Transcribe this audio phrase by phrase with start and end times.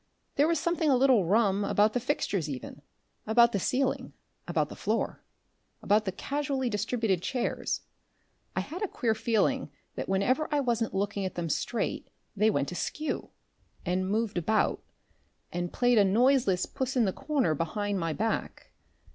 [0.35, 2.81] There was something a little rum about the fixtures even,
[3.27, 4.13] about the ceiling,
[4.47, 5.21] about the floor,
[5.83, 7.81] about the casually distributed chairs.
[8.55, 12.71] I had a queer feeling that whenever I wasn't looking at them straight they went
[12.71, 13.29] askew,
[13.85, 14.81] and moved about,
[15.53, 18.71] and played a noiseless puss in the corner behind my back.